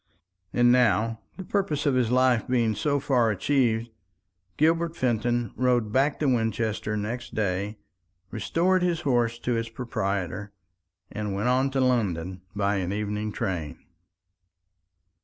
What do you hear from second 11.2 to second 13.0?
went on to London by an